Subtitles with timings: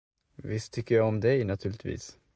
[0.37, 2.17] Visst tycker jag om dig, naturligtvis.